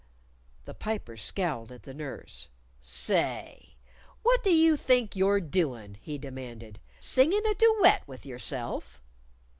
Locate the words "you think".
4.51-5.15